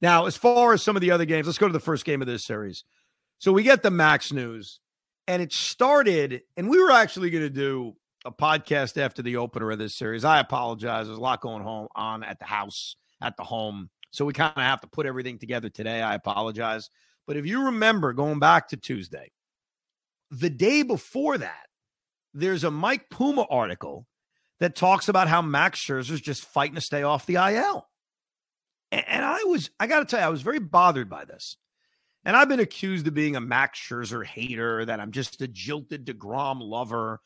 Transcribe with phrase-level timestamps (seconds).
[0.00, 2.20] Now, as far as some of the other games, let's go to the first game
[2.20, 2.84] of this series.
[3.38, 4.80] So we get the Max news,
[5.26, 9.70] and it started, and we were actually going to do a podcast after the opener
[9.70, 10.24] of this series.
[10.24, 11.06] I apologize.
[11.06, 13.90] There's a lot going home on at the house, at the home.
[14.10, 16.02] So we kind of have to put everything together today.
[16.02, 16.90] I apologize.
[17.26, 19.32] But if you remember going back to Tuesday,
[20.30, 21.66] the day before that,
[22.34, 24.06] there's a Mike Puma article
[24.60, 27.87] that talks about how Max Scherzer's just fighting to stay off the IL.
[28.90, 31.56] And I was, I got to tell you, I was very bothered by this.
[32.24, 36.06] And I've been accused of being a Max Scherzer hater, that I'm just a jilted
[36.06, 37.20] DeGrom lover.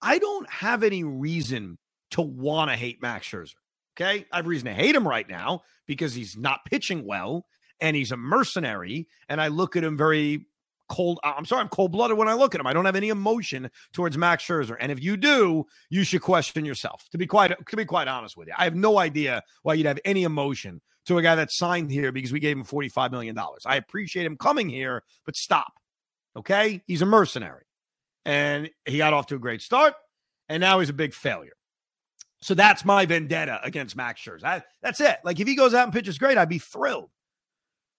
[0.00, 1.78] I don't have any reason
[2.12, 3.54] to want to hate Max Scherzer.
[3.96, 4.26] Okay.
[4.32, 7.46] I have reason to hate him right now because he's not pitching well
[7.80, 9.06] and he's a mercenary.
[9.28, 10.46] And I look at him very
[10.88, 11.20] cold.
[11.22, 12.66] Uh, I'm sorry, I'm cold blooded when I look at him.
[12.66, 14.76] I don't have any emotion towards Max Scherzer.
[14.80, 17.04] And if you do, you should question yourself.
[17.12, 19.86] To be quite to be quite honest with you, I have no idea why you'd
[19.86, 23.36] have any emotion to a guy that signed here because we gave him $45 million.
[23.66, 25.72] I appreciate him coming here, but stop.
[26.36, 26.82] Okay?
[26.86, 27.64] He's a mercenary.
[28.24, 29.94] And he got off to a great start,
[30.48, 31.54] and now he's a big failure.
[32.40, 34.44] So that's my vendetta against Max Scherzer.
[34.44, 35.18] I, that's it.
[35.24, 37.10] Like if he goes out and pitches great, I'd be thrilled.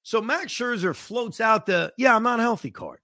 [0.04, 3.00] So Max Scherzer floats out the, yeah, I'm not healthy card.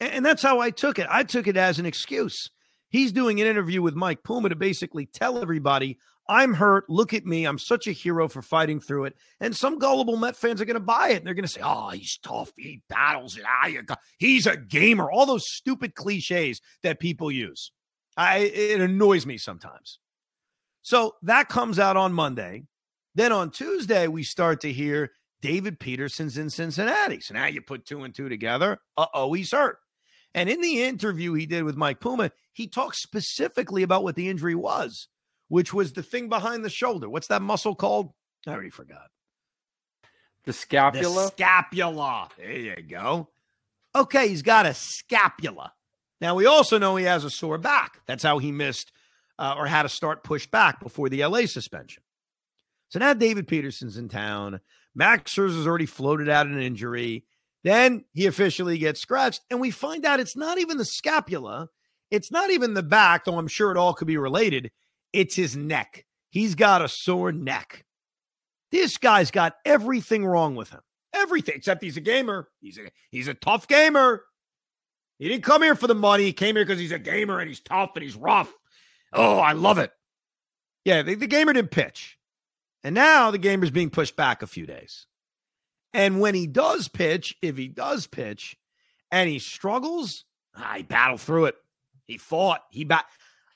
[0.00, 1.08] And, and that's how I took it.
[1.10, 2.50] I took it as an excuse.
[2.88, 5.98] He's doing an interview with Mike Puma to basically tell everybody,
[6.32, 6.88] I'm hurt.
[6.88, 7.44] Look at me.
[7.44, 9.16] I'm such a hero for fighting through it.
[9.40, 11.18] And some gullible Met fans are going to buy it.
[11.18, 12.52] And they're going to say, oh, he's tough.
[12.56, 13.44] He battles it.
[13.46, 13.68] Ah,
[14.18, 15.10] he's a gamer.
[15.10, 17.70] All those stupid cliches that people use.
[18.16, 19.98] I, it annoys me sometimes.
[20.80, 22.64] So that comes out on Monday.
[23.14, 27.20] Then on Tuesday, we start to hear David Peterson's in Cincinnati.
[27.20, 28.78] So now you put two and two together.
[28.96, 29.76] Uh oh, he's hurt.
[30.34, 34.30] And in the interview he did with Mike Puma, he talked specifically about what the
[34.30, 35.08] injury was,
[35.52, 37.10] which was the thing behind the shoulder.
[37.10, 38.14] What's that muscle called?
[38.46, 39.10] I already forgot.
[40.46, 41.26] The scapula?
[41.26, 42.30] The scapula.
[42.38, 43.28] There you go.
[43.94, 45.74] Okay, he's got a scapula.
[46.22, 48.00] Now, we also know he has a sore back.
[48.06, 48.92] That's how he missed
[49.38, 52.02] uh, or had to start pushed back before the LA suspension.
[52.88, 54.60] So now David Peterson's in town.
[54.94, 57.26] Max Scherzer's already floated out an injury.
[57.62, 61.68] Then he officially gets scratched, and we find out it's not even the scapula.
[62.10, 64.70] It's not even the back, though I'm sure it all could be related.
[65.12, 66.04] It's his neck.
[66.30, 67.84] He's got a sore neck.
[68.70, 70.80] This guy's got everything wrong with him.
[71.12, 72.48] Everything, except he's a gamer.
[72.60, 74.22] He's a he's a tough gamer.
[75.18, 76.24] He didn't come here for the money.
[76.24, 78.52] He came here because he's a gamer and he's tough and he's rough.
[79.12, 79.92] Oh, I love it.
[80.84, 82.18] Yeah, the, the gamer didn't pitch.
[82.82, 85.06] And now the gamer's being pushed back a few days.
[85.94, 88.56] And when he does pitch, if he does pitch
[89.10, 90.24] and he struggles,
[90.54, 91.56] I battle through it.
[92.06, 92.62] He fought.
[92.70, 93.04] He bat.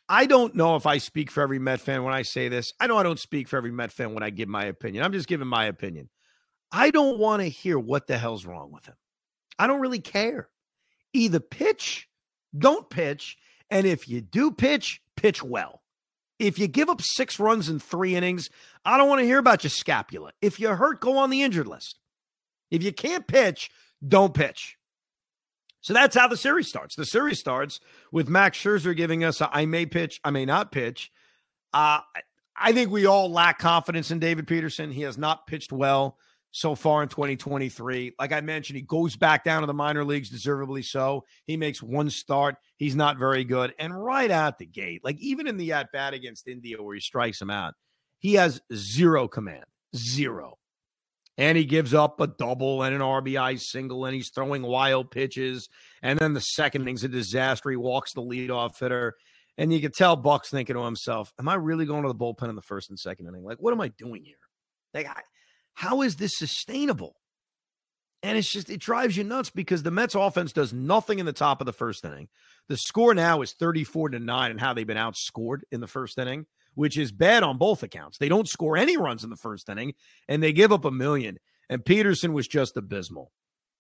[0.09, 2.73] I don't know if I speak for every Met fan when I say this.
[2.79, 5.03] I know I don't speak for every Met fan when I give my opinion.
[5.03, 6.09] I'm just giving my opinion.
[6.71, 8.95] I don't want to hear what the hell's wrong with him.
[9.59, 10.49] I don't really care.
[11.13, 12.09] Either pitch,
[12.57, 13.37] don't pitch,
[13.71, 15.83] and if you do pitch, pitch well.
[16.39, 18.51] If you give up six runs in three innings,
[18.85, 20.33] I don't want to hear about your scapula.
[20.43, 21.99] If you're hurt, go on the injured list.
[22.71, 23.71] If you can't pitch,
[24.07, 24.76] don't pitch.
[25.87, 26.97] So that's how the series starts.
[26.97, 27.79] The series starts
[28.11, 31.13] with Max Scherzer giving us I may pitch, I may not pitch.
[31.73, 32.01] Uh,
[32.57, 34.91] I think we all lack confidence in David Peterson.
[34.91, 36.19] He has not pitched well
[36.51, 38.15] so far in 2023.
[38.19, 41.25] Like I mentioned, he goes back down to the minor leagues, deservedly so.
[41.45, 42.57] He makes one start.
[42.79, 43.73] He's not very good.
[43.79, 47.01] And right out the gate, like even in the at bat against India where he
[47.01, 47.75] strikes him out,
[48.19, 50.59] he has zero command, zero
[51.39, 55.69] and he gives up a double and an RBI single, and he's throwing wild pitches.
[56.03, 57.71] And then the second inning's a disaster.
[57.71, 59.15] He walks the leadoff hitter,
[59.59, 62.49] and you can tell Buck's thinking to himself, "Am I really going to the bullpen
[62.49, 63.45] in the first and second inning?
[63.45, 64.37] Like, what am I doing here?
[64.95, 65.09] Like,
[65.75, 67.17] how is this sustainable?"
[68.23, 71.33] And it's just it drives you nuts because the Mets offense does nothing in the
[71.33, 72.29] top of the first inning.
[72.69, 76.19] The score now is 34 to 9 and how they've been outscored in the first
[76.19, 76.47] inning
[76.77, 78.19] which is bad on both accounts.
[78.19, 79.95] They don't score any runs in the first inning
[80.29, 81.39] and they give up a million.
[81.69, 83.33] And Peterson was just abysmal.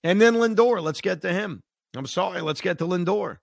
[0.02, 1.62] And then Lindor, let's get to him.
[1.94, 3.36] I'm sorry, let's get to Lindor.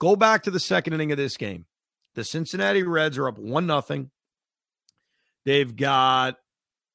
[0.00, 1.66] Go back to the second inning of this game.
[2.14, 4.10] The Cincinnati Reds are up 1 nothing.
[5.44, 6.36] They've got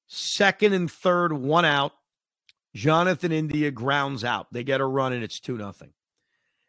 [0.07, 1.92] second and third, one out.
[2.74, 4.48] Jonathan India grounds out.
[4.52, 5.92] They get a run and it's 2 nothing.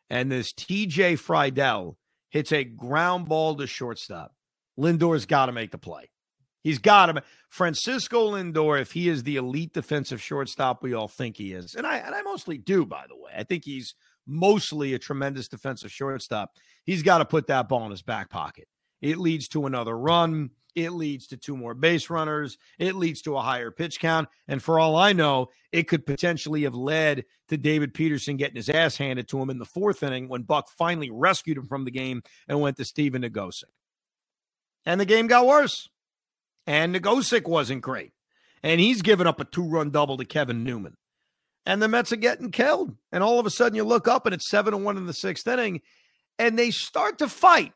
[0.09, 1.97] And this TJ Friedl
[2.31, 4.35] hits a ground ball to shortstop.
[4.81, 6.11] Lindor's got to make the play.
[6.63, 7.21] He's got him.
[7.49, 11.87] Francisco Lindor, if he is the elite defensive shortstop we all think he is, and
[11.87, 13.33] I and I mostly do, by the way.
[13.37, 13.95] I think he's
[14.27, 16.53] mostly a tremendous defensive shortstop.
[16.85, 18.69] He's got to put that ball in his back pocket.
[19.01, 20.51] It leads to another run.
[20.77, 22.57] It leads to two more base runners.
[22.79, 24.29] It leads to a higher pitch count.
[24.47, 28.69] And for all I know, it could potentially have led to David Peterson getting his
[28.69, 31.91] ass handed to him in the fourth inning when Buck finally rescued him from the
[31.91, 33.65] game and went to Stephen Nogosek.
[34.87, 35.89] And the game got worse.
[36.67, 38.13] And Nogosek wasn't great.
[38.63, 40.97] And he's given up a two run double to Kevin Newman.
[41.67, 42.97] And the Mets are getting killed.
[43.13, 45.13] And all of a sudden you look up and it's 7 to 1 in the
[45.13, 45.81] sixth inning.
[46.39, 47.73] And they start to fight,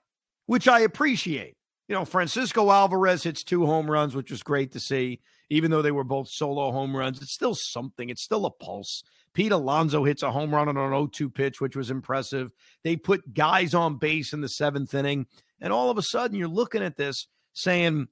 [0.47, 1.57] which I appreciate.
[1.89, 5.21] You know, Francisco Alvarez hits two home runs, which was great to see.
[5.51, 8.09] Even though they were both solo home runs, it's still something.
[8.09, 9.03] It's still a pulse.
[9.35, 12.53] Pete Alonso hits a home run on an 0 2 pitch, which was impressive.
[12.85, 15.27] They put guys on base in the seventh inning.
[15.65, 18.09] And all of a sudden, you're looking at this saying,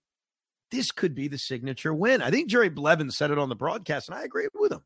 [0.70, 2.22] this could be the signature win.
[2.22, 4.82] I think Jerry Blevins said it on the broadcast, and I agree with him.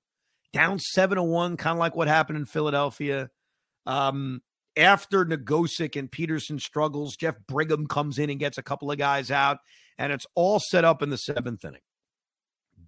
[0.53, 3.31] Down 7 to 1, kind of like what happened in Philadelphia.
[3.87, 4.43] Um,
[4.77, 9.31] after Nogosek and Peterson struggles, Jeff Brigham comes in and gets a couple of guys
[9.31, 9.59] out,
[9.97, 11.81] and it's all set up in the seventh inning.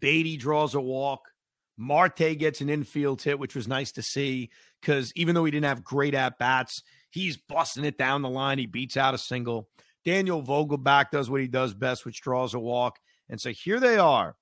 [0.00, 1.30] Baty draws a walk.
[1.76, 5.66] Marte gets an infield hit, which was nice to see because even though he didn't
[5.66, 8.58] have great at bats, he's busting it down the line.
[8.58, 9.68] He beats out a single.
[10.04, 12.98] Daniel Vogelbach does what he does best, which draws a walk.
[13.28, 14.36] And so here they are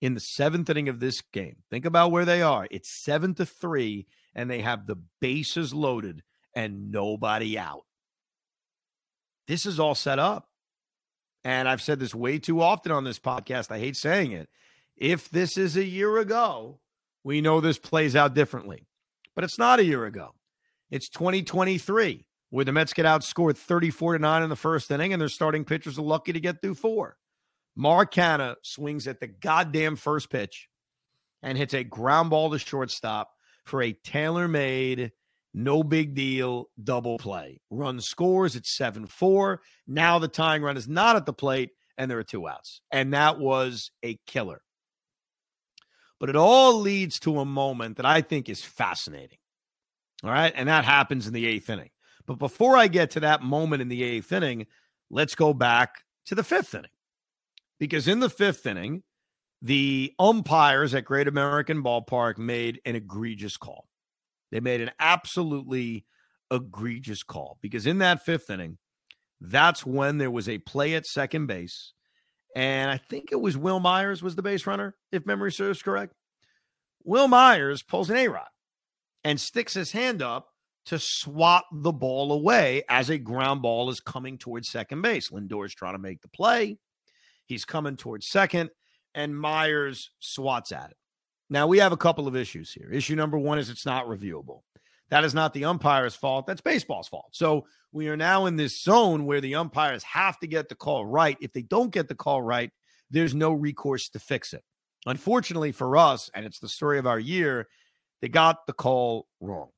[0.00, 1.56] in the seventh inning of this game.
[1.70, 2.68] Think about where they are.
[2.70, 6.22] It's seven to three, and they have the bases loaded
[6.54, 7.84] and nobody out.
[9.46, 10.48] This is all set up.
[11.44, 13.70] And I've said this way too often on this podcast.
[13.70, 14.48] I hate saying it.
[14.96, 16.80] If this is a year ago,
[17.24, 18.86] we know this plays out differently.
[19.34, 20.34] But it's not a year ago.
[20.90, 25.20] It's 2023, where the Mets get outscored 34 to 9 in the first inning, and
[25.20, 27.16] their starting pitchers are lucky to get through four.
[27.76, 30.68] Mark Canha swings at the goddamn first pitch
[31.42, 33.30] and hits a ground ball to shortstop
[33.64, 35.12] for a tailor made
[35.54, 37.60] no big deal, double play.
[37.70, 39.60] Run scores at 7 4.
[39.86, 42.80] Now the tying run is not at the plate, and there are two outs.
[42.90, 44.62] And that was a killer.
[46.20, 49.38] But it all leads to a moment that I think is fascinating.
[50.24, 50.52] All right.
[50.54, 51.90] And that happens in the eighth inning.
[52.26, 54.66] But before I get to that moment in the eighth inning,
[55.10, 56.90] let's go back to the fifth inning.
[57.78, 59.02] Because in the fifth inning,
[59.62, 63.88] the umpires at Great American Ballpark made an egregious call.
[64.50, 66.04] They made an absolutely
[66.50, 68.78] egregious call because in that fifth inning,
[69.40, 71.92] that's when there was a play at second base.
[72.56, 76.14] And I think it was Wil Myers was the base runner, if memory serves correct.
[77.04, 78.48] Wil Myers pulls an A Rod
[79.24, 80.48] and sticks his hand up
[80.86, 85.30] to swat the ball away as a ground ball is coming towards second base.
[85.30, 86.78] Lindor is trying to make the play.
[87.44, 88.70] He's coming towards second,
[89.14, 90.96] and Myers swats at it.
[91.50, 92.90] Now, we have a couple of issues here.
[92.90, 94.60] Issue number one is it's not reviewable.
[95.10, 96.46] That is not the umpire's fault.
[96.46, 97.30] That's baseball's fault.
[97.32, 101.06] So we are now in this zone where the umpires have to get the call
[101.06, 101.38] right.
[101.40, 102.70] If they don't get the call right,
[103.10, 104.62] there's no recourse to fix it.
[105.06, 107.68] Unfortunately for us, and it's the story of our year,
[108.20, 109.70] they got the call wrong.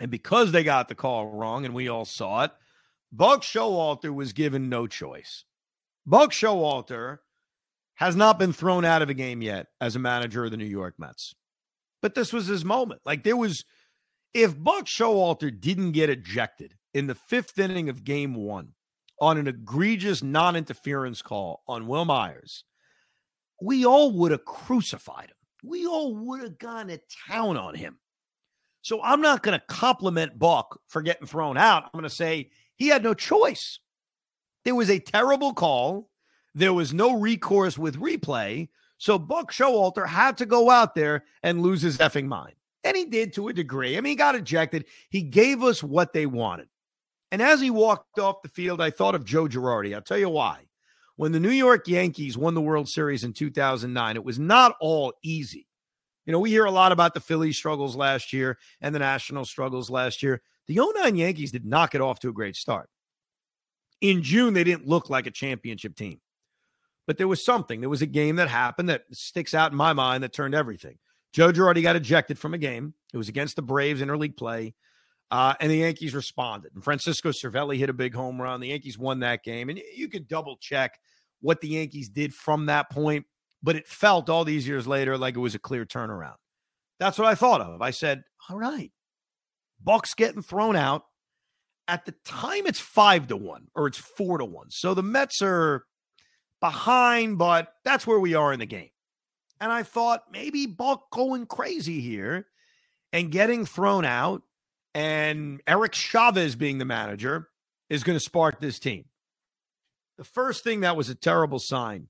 [0.00, 2.50] And because they got the call wrong, and we all saw it,
[3.12, 5.44] Buck Showalter was given no choice.
[6.06, 7.18] Buck Showalter
[7.96, 10.64] has not been thrown out of a game yet as a manager of the New
[10.64, 11.34] York Mets.
[12.00, 13.02] But this was his moment.
[13.04, 13.64] Like there was,
[14.34, 18.72] if Buck Showalter didn't get ejected in the fifth inning of game one
[19.20, 22.64] on an egregious non interference call on Wil Myers,
[23.60, 25.36] we all would have crucified him.
[25.62, 27.98] We all would have gone to town on him.
[28.82, 31.84] So I'm not going to compliment Buck for getting thrown out.
[31.84, 33.78] I'm going to say he had no choice.
[34.64, 36.10] There was a terrible call.
[36.54, 38.68] There was no recourse with replay.
[38.98, 42.54] So Buck Showalter had to go out there and lose his effing mind.
[42.84, 43.96] And he did to a degree.
[43.96, 44.86] I mean, he got ejected.
[45.10, 46.68] He gave us what they wanted.
[47.30, 49.94] And as he walked off the field, I thought of Joe Girardi.
[49.94, 50.66] I'll tell you why.
[51.22, 55.12] When the New York Yankees won the World Series in 2009, it was not all
[55.22, 55.68] easy.
[56.26, 59.44] You know, we hear a lot about the Phillies struggles last year and the National
[59.44, 60.42] struggles last year.
[60.66, 62.90] The 09 Yankees did not get off to a great start.
[64.00, 66.20] In June, they didn't look like a championship team.
[67.06, 67.78] But there was something.
[67.78, 70.98] There was a game that happened that sticks out in my mind that turned everything.
[71.32, 72.94] Joe Girardi got ejected from a game.
[73.14, 74.74] It was against the Braves in interleague play.
[75.30, 76.74] Uh, and the Yankees responded.
[76.74, 78.58] And Francisco Cervelli hit a big home run.
[78.60, 79.68] The Yankees won that game.
[79.70, 80.98] And you could double check
[81.42, 83.26] what the Yankees did from that point,
[83.62, 86.36] but it felt all these years later like it was a clear turnaround.
[86.98, 87.82] That's what I thought of.
[87.82, 88.90] I said, all right,
[89.82, 91.04] Buck's getting thrown out.
[91.88, 94.70] At the time, it's five to one or it's four to one.
[94.70, 95.84] So the Mets are
[96.60, 98.90] behind, but that's where we are in the game.
[99.60, 102.46] And I thought maybe Buck going crazy here
[103.12, 104.42] and getting thrown out,
[104.94, 107.48] and Eric Chavez being the manager
[107.90, 109.04] is going to spark this team.
[110.18, 112.08] The first thing that was a terrible sign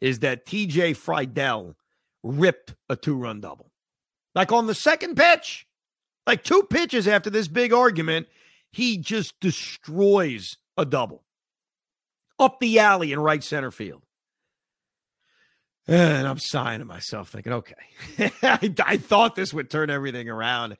[0.00, 1.74] is that TJ Friedl
[2.22, 3.70] ripped a two run double.
[4.34, 5.66] Like on the second pitch,
[6.26, 8.28] like two pitches after this big argument,
[8.70, 11.24] he just destroys a double
[12.38, 14.02] up the alley in right center field.
[15.86, 17.74] And I'm sighing to myself, thinking, okay,
[18.42, 20.76] I, I, thought this would turn everything around.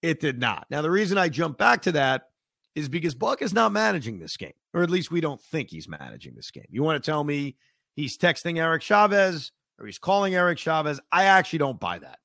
[0.00, 0.66] It did not.
[0.70, 2.28] Now, the reason I jump back to that
[2.74, 5.88] is because Buck is not managing this game, or at least we don't think he's
[5.88, 6.66] managing this game.
[6.70, 7.56] You want to tell me
[7.94, 11.00] he's texting Eric Chavez or he's calling Eric Chavez?
[11.12, 12.18] I actually don't buy that.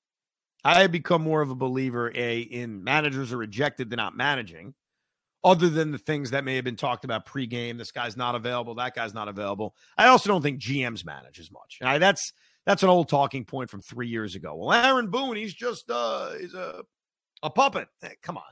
[0.64, 4.74] I have become more of a believer a in managers are rejected, they're not managing
[5.44, 7.78] other than the things that may have been talked about pregame.
[7.78, 8.76] This guy's not available.
[8.76, 9.76] That guy's not available.
[9.98, 11.80] I also don't think GMs manage as much.
[11.82, 12.34] I, that's
[12.66, 14.56] that's an old talking point from three years ago.
[14.56, 16.84] Well, Aaron Boone, he's just uh, he's a
[17.42, 17.88] a puppet.
[18.02, 18.44] Hey, come on,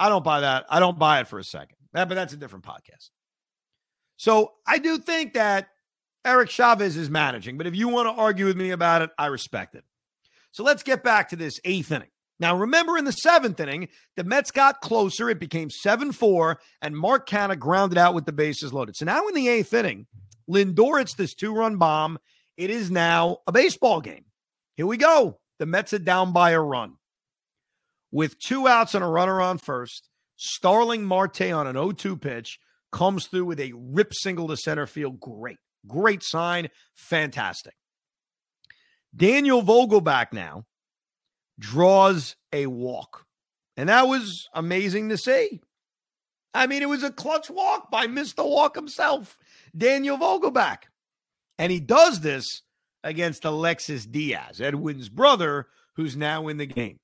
[0.00, 0.64] I don't buy that.
[0.70, 1.76] I don't buy it for a second.
[1.92, 3.10] That, but that's a different podcast.
[4.16, 5.68] So I do think that
[6.24, 7.58] Eric Chavez is managing.
[7.58, 9.84] But if you want to argue with me about it, I respect it.
[10.52, 12.08] So let's get back to this eighth inning.
[12.38, 15.28] Now, remember in the seventh inning, the Mets got closer.
[15.28, 18.96] It became 7 4, and Mark Canha grounded out with the bases loaded.
[18.96, 20.06] So now in the eighth inning,
[20.48, 22.18] Lindor hits this two run bomb.
[22.56, 24.24] It is now a baseball game.
[24.76, 25.38] Here we go.
[25.58, 26.94] The Mets are down by a run.
[28.12, 32.58] With two outs and a runner on first, Starling Marte on an 0 2 pitch
[32.90, 35.20] comes through with a rip single to center field.
[35.20, 35.58] Great.
[35.86, 36.68] Great sign.
[36.94, 37.74] Fantastic.
[39.14, 40.64] Daniel Vogelbach now
[41.58, 43.26] draws a walk.
[43.76, 45.60] And that was amazing to see.
[46.52, 48.44] I mean, it was a clutch walk by Mr.
[48.44, 49.38] Walk himself,
[49.76, 50.84] Daniel Vogelbach.
[51.58, 52.62] And he does this
[53.04, 56.98] against Alexis Diaz, Edwin's brother, who's now in the game.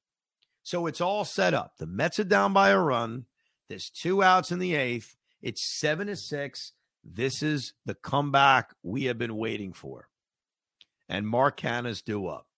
[0.67, 1.75] So it's all set up.
[1.79, 3.27] The Mets are down by a run.
[3.69, 5.17] There's two outs in the eighth.
[5.41, 6.73] It's seven to six.
[7.05, 10.09] This is the comeback we have been waiting for.
[11.09, 12.49] And Mark Canha's due up.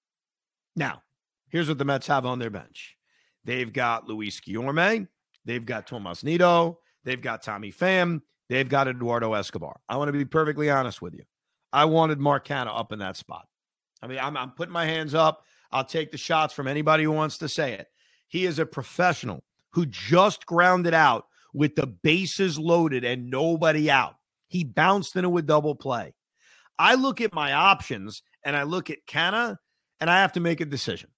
[0.74, 1.02] Now,
[1.48, 2.96] Here's what the Mets have on their bench.
[3.44, 5.08] They've got Luis Guillorme.
[5.44, 6.80] They've got Tomas Nido.
[7.04, 8.20] They've got Tommy Pham.
[8.48, 9.80] They've got Eduardo Escobar.
[9.88, 11.24] I want to be perfectly honest with you.
[11.72, 13.46] I wanted Mark Canha up in that spot.
[14.02, 15.44] I mean, I'm, I'm putting my hands up.
[15.70, 17.88] I'll take the shots from anybody who wants to say it.
[18.28, 19.42] He is a professional
[19.72, 24.14] who just grounded out with the bases loaded and nobody out.
[24.46, 26.14] He bounced into a double play.
[26.78, 29.56] I look at my options and I look at Canha
[30.00, 31.10] and I have to make a decision.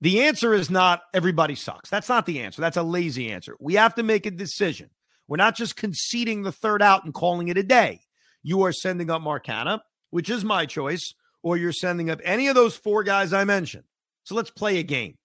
[0.00, 1.90] The answer is not everybody sucks.
[1.90, 2.60] That's not the answer.
[2.60, 3.56] That's a lazy answer.
[3.60, 4.90] We have to make a decision.
[5.28, 8.00] We're not just conceding the third out and calling it a day.
[8.42, 9.80] You are sending up Mark Canha,
[10.10, 13.84] which is my choice, or you're sending up any of those four guys I mentioned.
[14.24, 15.16] So let's play a game.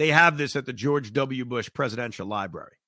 [0.00, 1.44] They have this at the George W.
[1.44, 2.78] Bush Presidential Library.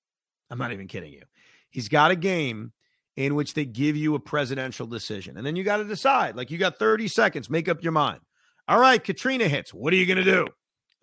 [0.49, 1.25] I'm not even kidding you.
[1.69, 2.73] He's got a game
[3.19, 5.37] in which they give you a presidential decision.
[5.37, 6.37] And then you got to decide.
[6.37, 8.21] Like you got 30 seconds, make up your mind.
[8.67, 9.75] All right, Katrina hits.
[9.75, 10.47] What are you going to do?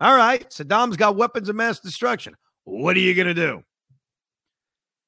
[0.00, 2.34] All right, Saddam's got weapons of mass destruction.
[2.64, 3.62] What are you going to do?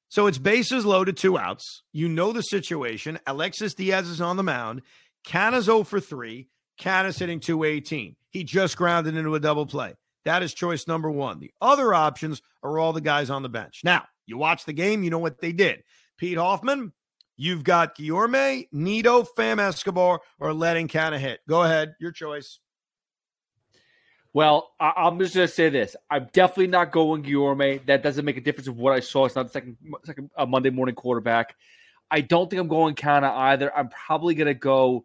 [0.09, 1.83] So it's bases loaded, two outs.
[1.93, 3.19] You know the situation.
[3.27, 4.83] Alexis Diaz is on the mound.
[5.27, 6.47] Canha's 0 for 3.
[6.79, 8.15] Canha's hitting 218.
[8.31, 9.95] He just grounded into a double play.
[10.25, 11.41] That is choice number one.
[11.41, 13.81] The other options are all the guys on the bench.
[13.85, 15.83] Now, you watch the game, you know what they did.
[16.17, 16.93] Pete Hoffman,
[17.37, 21.41] you've got Guillorme, Nido, Pham Escobar, or letting Canha hit.
[21.49, 22.61] Go ahead, your choice.
[24.33, 25.95] Well, I- am just going to say this.
[26.11, 27.85] I'm definitely not going Guillorme.
[27.87, 29.27] That doesn't make a difference of what I saw.
[29.27, 31.57] It's not the second, second uh, Monday morning quarterback.
[32.11, 33.77] I don't think I'm going Canha either.
[33.77, 35.05] I'm probably going to go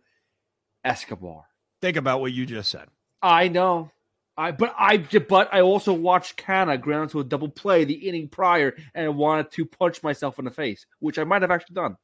[0.83, 1.45] Escobar.
[1.81, 2.87] Think about what you just said.
[3.21, 3.91] I know.
[4.37, 8.27] I but I but I also watched Canha ground to a double play the inning
[8.27, 11.97] prior and wanted to punch myself in the face, which I might have actually done.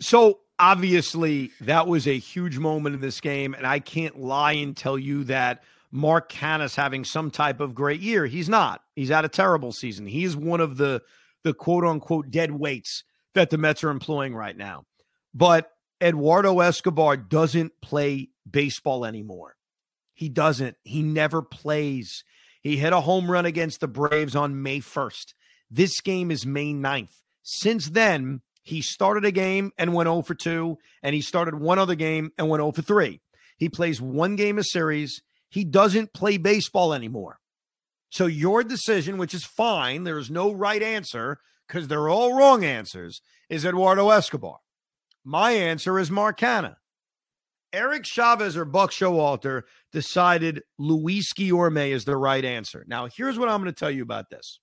[0.00, 4.76] So obviously that was a huge moment in this game, and I can't lie and
[4.76, 8.26] tell you that Mark Canha's having some type of great year.
[8.26, 8.82] He's not.
[8.94, 10.06] He's had a terrible season.
[10.06, 11.02] He is one of the
[11.44, 13.04] the quote unquote dead weights
[13.34, 14.84] that the Mets are employing right now.
[15.32, 15.70] But
[16.02, 19.56] Eduardo Escobar doesn't play baseball anymore.
[20.14, 20.76] He doesn't.
[20.82, 22.24] He never plays.
[22.62, 25.34] He hit a home run against the Braves on May 1st.
[25.70, 27.20] This game is May 9th.
[27.42, 31.78] Since then, he started a game and went 0 for 2, and he started one
[31.78, 33.20] other game and went 0 for 3.
[33.58, 37.38] He plays one game a series he doesn't play baseball anymore.
[38.10, 42.64] So your decision, which is fine, there is no right answer because they're all wrong
[42.64, 44.58] answers, is Eduardo Escobar.
[45.24, 46.76] My answer is Mark Canha.
[47.74, 49.62] Eric Chavez or Buck Showalter
[49.92, 52.84] decided Luis Guillorme is the right answer.
[52.86, 54.60] Now, here's what I'm going to tell you about this.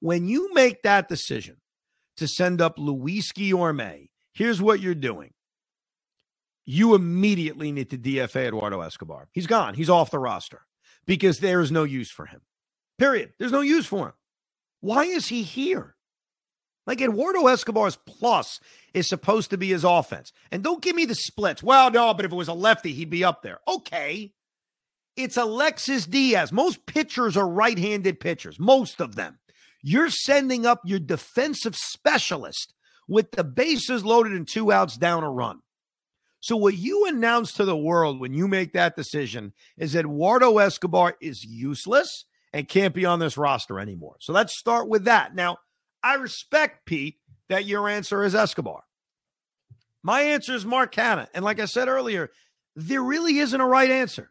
[0.00, 1.56] When you make that decision
[2.16, 5.30] to send up Luis Guillorme, here's what you're doing.
[6.66, 9.28] You immediately need to DFA Eduardo Escobar.
[9.32, 9.74] He's gone.
[9.74, 10.62] He's off the roster
[11.06, 12.40] because there is no use for him.
[12.98, 13.32] Period.
[13.38, 14.14] There's no use for him.
[14.80, 15.94] Why is he here?
[16.90, 18.58] Like Eduardo Escobar's plus
[18.94, 20.32] is supposed to be his offense.
[20.50, 21.62] And don't give me the splits.
[21.62, 23.60] Well, no, but if it was a lefty, he'd be up there.
[23.68, 24.32] Okay.
[25.16, 26.50] It's Alexis Diaz.
[26.50, 29.38] Most pitchers are right handed pitchers, most of them.
[29.84, 32.74] You're sending up your defensive specialist
[33.06, 35.60] with the bases loaded and two outs down a run.
[36.40, 41.14] So, what you announce to the world when you make that decision is Eduardo Escobar
[41.20, 44.16] is useless and can't be on this roster anymore.
[44.18, 45.36] So, let's start with that.
[45.36, 45.58] Now,
[46.02, 48.82] I respect, Pete, that your answer is Escobar.
[50.02, 51.28] My answer is Mark Canha.
[51.34, 52.30] And like I said earlier,
[52.74, 54.30] there really isn't a right answer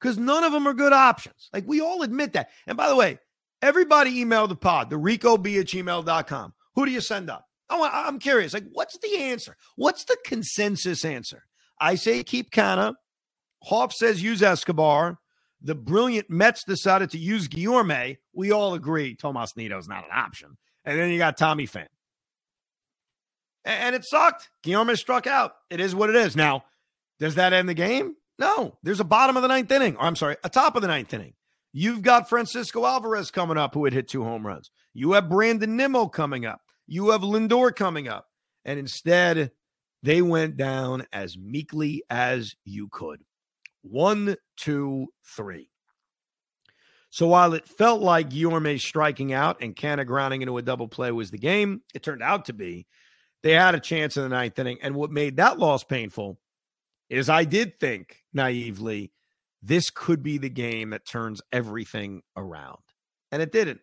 [0.00, 1.48] because none of them are good options.
[1.52, 2.50] Like we all admit that.
[2.66, 3.18] And by the way,
[3.62, 6.54] everybody email the pod, the rico at gmail.com.
[6.74, 7.46] Who do you send up?
[7.70, 8.54] Oh, I'm curious.
[8.54, 9.56] Like, what's the answer?
[9.76, 11.44] What's the consensus answer?
[11.80, 12.94] I say keep Canha.
[13.64, 15.18] Hoff says use Escobar.
[15.60, 18.18] The brilliant Mets decided to use Guillorme.
[18.32, 20.56] We all agree Tomas Nido is not an option.
[20.88, 21.84] And then you got Tommy Pham.
[23.66, 24.48] And it sucked.
[24.64, 25.52] Guillorme struck out.
[25.68, 26.34] It is what it is.
[26.34, 26.64] Now,
[27.20, 28.14] does that end the game?
[28.38, 28.78] No.
[28.82, 29.96] There's a bottom of the ninth inning.
[29.96, 31.34] Or I'm sorry, a top of the ninth inning.
[31.74, 34.70] You've got Francisco Alvarez coming up who had hit two home runs.
[34.94, 36.62] You have Brandon Nimmo coming up.
[36.86, 38.24] You have Lindor coming up.
[38.64, 39.50] And instead,
[40.02, 43.20] they went down as meekly as you could.
[43.82, 45.68] One, two, three.
[47.10, 51.10] So while it felt like Guillorme striking out and Canha grounding into a double play
[51.10, 52.86] was the game, it turned out to be
[53.42, 54.78] they had a chance in the ninth inning.
[54.82, 56.38] And what made that loss painful
[57.08, 59.12] is I did think naively
[59.62, 62.78] this could be the game that turns everything around.
[63.32, 63.80] And it didn't.